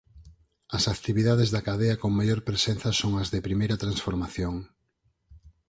As 0.77 0.83
actividades 0.95 1.49
da 1.51 1.65
cadea 1.67 1.95
con 2.01 2.11
maior 2.19 2.39
presenza 2.49 2.89
son 3.01 3.11
as 3.21 3.27
de 3.33 3.45
primeira 3.47 3.81
transformación. 3.83 4.55